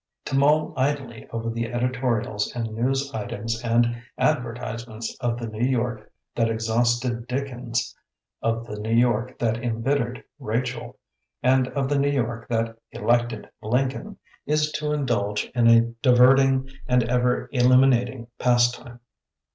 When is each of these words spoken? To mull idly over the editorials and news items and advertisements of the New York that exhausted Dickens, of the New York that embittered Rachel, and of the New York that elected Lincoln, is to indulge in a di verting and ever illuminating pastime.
To 0.25 0.35
mull 0.35 0.73
idly 0.77 1.29
over 1.29 1.51
the 1.51 1.71
editorials 1.71 2.51
and 2.55 2.73
news 2.73 3.13
items 3.13 3.61
and 3.63 4.01
advertisements 4.17 5.15
of 5.19 5.37
the 5.37 5.45
New 5.45 5.63
York 5.63 6.11
that 6.33 6.49
exhausted 6.49 7.27
Dickens, 7.27 7.95
of 8.41 8.65
the 8.65 8.79
New 8.79 8.95
York 8.95 9.37
that 9.37 9.63
embittered 9.63 10.23
Rachel, 10.39 10.97
and 11.43 11.67
of 11.67 11.87
the 11.87 11.99
New 11.99 12.09
York 12.09 12.47
that 12.47 12.79
elected 12.91 13.47
Lincoln, 13.61 14.17
is 14.47 14.71
to 14.71 14.91
indulge 14.91 15.51
in 15.53 15.67
a 15.67 15.81
di 15.81 16.13
verting 16.13 16.67
and 16.87 17.03
ever 17.03 17.47
illuminating 17.51 18.25
pastime. 18.39 19.01